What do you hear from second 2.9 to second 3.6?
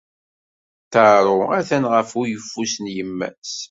yemma-s.